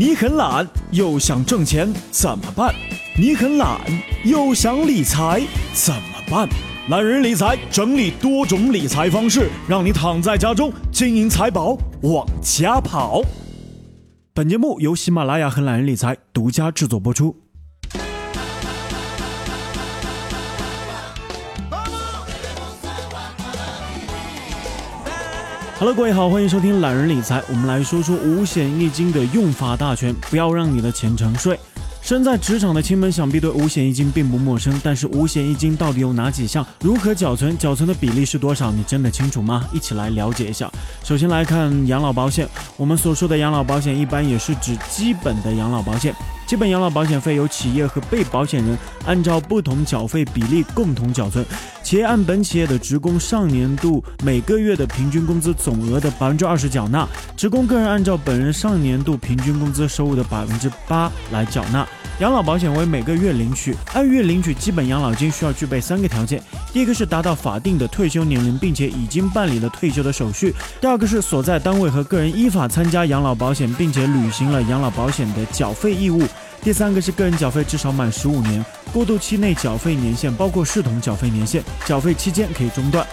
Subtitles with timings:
[0.00, 2.74] 你很懒又想挣钱怎么办？
[3.18, 3.78] 你很懒
[4.24, 5.42] 又想理财
[5.74, 6.48] 怎么办？
[6.88, 13.20] 懒人理财整理多种理财方式，让你躺在家中，金银财宝往家跑。
[14.32, 17.36] 本节目由喜马拉雅和懒人理财独家制作播出。
[25.80, 27.42] Hello，各位好，欢迎收听懒人理财。
[27.48, 31.58] 我们来说说五险一金的用法大全，不要让你的钱沉睡。
[32.02, 36.66] 身在职场的亲们想必对五险一金并不陌生，但是五险一金到底有哪几项？
[36.82, 37.56] 如何缴存？
[37.56, 38.70] 缴存的比例是多少？
[38.70, 39.66] 你真的清楚吗？
[39.72, 40.70] 一起来了解一下。
[41.02, 46.14] 首先来看养老保险，我们所说的养老保险一般也是指基本的养老保险。
[46.50, 51.46] 基本养老保险费由企业和被保险人按照不同缴费比例共同缴存，
[51.80, 61.86] 企业按本企业的职工上年度每个月的平均工资总额的百分之二十缴纳，职工个人按照本人上年度平均工资收入的百分之八来缴纳。
[62.18, 76.22] 养老保险为每个月领取，按月领取基本养老金需要具备三个条件：第一个是达到法定的退休年龄，并且已经办理了退休的手续；第二个是所在单位和个人依法参加养老保险，并且履行了养老保险的缴费义务。
[76.62, 83.06] 第三个是个人缴费至少满十五年，过渡期内缴费年限包括视同缴费年限，缴费期间可以中断。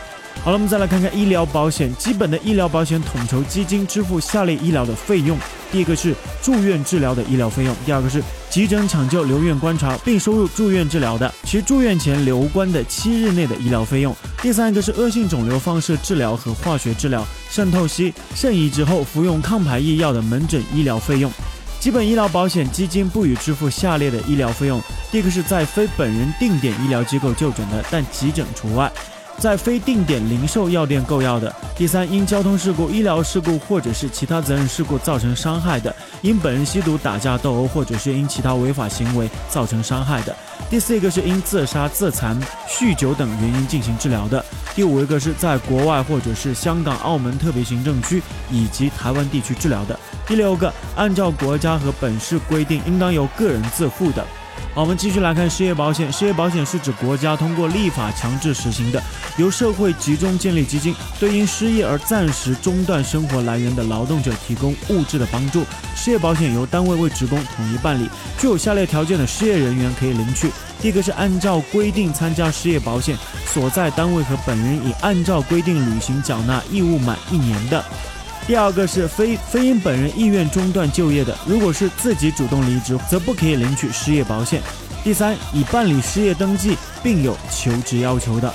[0.44, 1.94] 好了，我们再来看看医疗保险。
[1.95, 5.38] 基本的医疗保险统筹基金支付下列医疗的费用：
[5.72, 21.31] 第一个是住院治疗的医疗费用；第二个是急诊抢救、留院观察并收入住院治疗的，其住院前留观的七日内的医疗费用；第三个是恶性肿瘤放射治疗和化学治疗、肾透析、肾移植后服用抗排异药的门诊医疗费用。
[21.80, 28.92] 基本医疗保险基金不予支付下列的医疗费用：第一个是在非本人定点医疗机构就诊的，但急诊除外；
[29.40, 40.34] 在非定点零售药店购药的；第三，因交通事故、医疗事故或者是其他责任事故造成伤害的；因本人吸毒、打架斗殴或者是因其他违法行为造成伤害的；
[40.72, 42.36] 第四一个是因自杀、自残、
[42.68, 44.44] 酗酒等原因进行治疗的；
[44.76, 49.97] 第五一个是在国外或者是香港、澳门特别行政区以及台湾地区治疗的。
[50.26, 54.26] 第六个，按照国家和本市规定，应当由个人自付的。
[54.73, 56.12] 好，我们继续来看失业保险。
[56.13, 59.01] 失业保险是指国家通过立法强制实行的，
[59.38, 65.63] 由社会集中建立基金，对因失业而暂时中断生活来源的劳动者提供物质的帮助。
[65.96, 68.07] 失业保险由单位为职工统一办理，
[68.38, 73.17] 具有下列条件的失业人员可以领取：第一个是按照规定参加失业保险，
[73.47, 77.84] 所在单位和本人已按照规定履行缴纳义务满一年的。
[78.47, 84.62] 第二个是非非因本人意愿中断就业的，如果是自己主动离职，则不可以领取失业保险。
[85.03, 88.53] 第三，已办理失业登记并有求职要求的。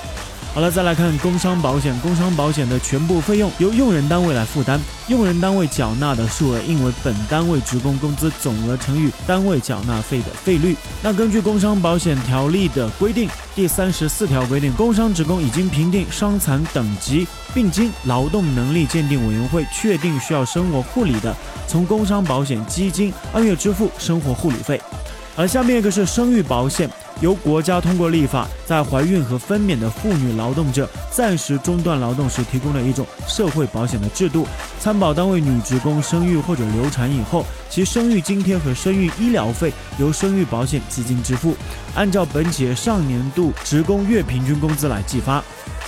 [0.54, 1.98] 好了，再来看工伤保险。
[2.00, 10.76] 工伤保险的全部费用由用人单位来负担，用人单位缴纳的数额应为本单位职工工资总额乘以单位缴纳费的费率。
[11.02, 21.34] 那根据工伤保险条例的规定，第三十四条规定，工伤职工已经评定伤残等级，并经劳动能力鉴定委员会确定需要生活护理的，
[21.66, 24.78] 从工伤保险基金按月支付生活护理费。
[25.34, 26.90] 而下面一个是生育保险。
[27.22, 34.44] 由国家通过立法，在怀孕和分娩的妇女劳动者暂时中断劳动时，提供了一种社会保险的制度。
[34.80, 41.56] 参保单位女职工生育或者流产以后，其生育津贴和生育医疗费由生育保险基金支付，
[41.94, 45.40] 按照本企业上年度职工月平均工资来计发。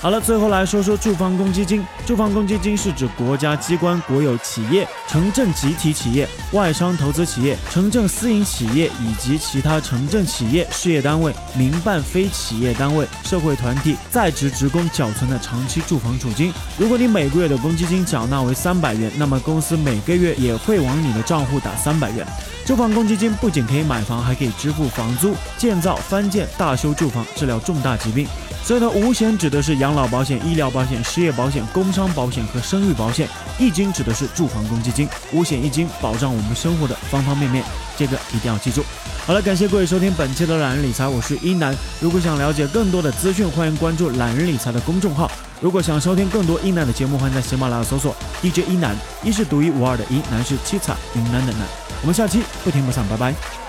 [0.04, 1.82] 好了，最后来说说住房公积金。
[2.04, 16.52] 住房公积金是指国家机关、国有企业、城镇集体企业、外商投资企业、城镇私营企业以及其他城镇企业、事业单位、民办非企业单位、社会团体在职职工缴存的长期住房储金。
[16.76, 22.26] 如果你每个月的公积金缴纳为三百元，那么公司每个月也会往你的账户打三百元。
[22.66, 28.26] 住房公积金不仅可以买房，还可以支付房租、建造、翻建、大修住房、治疗重大疾病。
[28.64, 35.06] 所以呢，五险指的是养老保险、医疗保险、失业保险、工伤保险和生育保险；一金指的是住房公积金。
[35.32, 37.62] 五险一金保障我们生活的方方面面，
[37.94, 38.82] 这个一定要记住。
[39.26, 41.76] 好了，感谢各位收听本期的懒人理财，我是一南。
[42.00, 45.30] 如果想了解更多的资讯，欢迎关注懒人理财的公众号。
[45.60, 51.66] 如果想收听更多一南的节目，欢迎在喜马拉雅搜索 DJ 一南，一是独一无二的一，南是七彩云南的南。
[52.00, 53.63] 我们下期不听不散，拜拜。